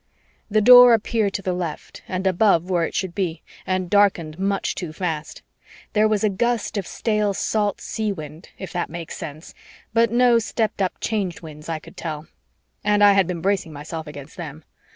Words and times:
The 0.49 0.61
Door 0.61 0.95
appeared 0.95 1.31
to 1.35 1.43
the 1.43 1.53
left 1.53 2.01
and 2.07 2.25
above 2.25 2.67
where 2.71 2.85
it 2.85 2.95
should 2.95 3.13
be 3.13 3.43
and 3.67 3.87
darkened 3.87 4.39
much 4.39 4.73
too 4.73 4.91
fast. 4.91 5.43
There 5.93 6.07
was 6.07 6.23
a 6.23 6.29
gust 6.29 6.75
of 6.75 6.87
stale 6.87 7.35
salt 7.35 7.77
seawind, 7.77 8.47
if 8.57 8.73
that 8.73 8.89
makes 8.89 9.15
sense, 9.15 9.53
but 9.93 10.11
no 10.11 10.39
stepped 10.39 10.81
up 10.81 10.93
Change 11.01 11.43
Winds 11.43 11.69
I 11.69 11.77
could 11.77 11.97
tell 11.97 12.25
and 12.83 13.03
I 13.03 13.13
had 13.13 13.27
been 13.27 13.41
bracing 13.41 13.73
myself 13.73 14.07
against 14.07 14.37
them. 14.37 14.63